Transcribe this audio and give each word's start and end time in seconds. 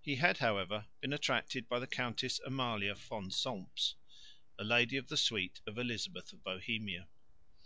He 0.00 0.16
had, 0.16 0.38
however, 0.38 0.86
been 1.02 1.12
attracted 1.12 1.68
by 1.68 1.80
the 1.80 1.86
Countess 1.86 2.40
Amalia 2.46 2.94
von 2.94 3.30
Solms, 3.30 3.94
a 4.58 4.64
lady 4.64 4.96
of 4.96 5.08
the 5.08 5.18
suite 5.18 5.60
of 5.66 5.76
Elizabeth 5.76 6.32
of 6.32 6.42
Bohemia. 6.42 7.08